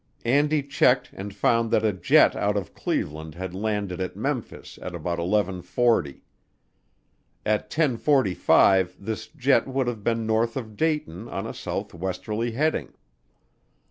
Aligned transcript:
Andy 0.25 0.63
checked 0.63 1.11
and 1.13 1.31
found 1.31 1.69
that 1.69 1.85
a 1.85 1.93
jet 1.93 2.35
out 2.35 2.57
of 2.57 2.73
Cleveland 2.73 3.35
had 3.35 3.53
landed 3.53 4.01
at 4.01 4.15
Memphis 4.15 4.79
at 4.81 4.95
about 4.95 5.19
eleven 5.19 5.61
forty. 5.61 6.23
At 7.45 7.69
ten 7.69 7.97
forty 7.97 8.33
five 8.33 8.95
this 8.99 9.27
jet 9.27 9.67
would 9.67 9.85
have 9.85 10.03
been 10.03 10.25
north 10.25 10.57
of 10.57 10.75
Dayton 10.75 11.29
on 11.29 11.45
a 11.45 11.53
southwesterly 11.53 12.53
heading. 12.53 12.93